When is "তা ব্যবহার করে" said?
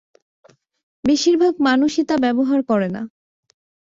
2.05-2.87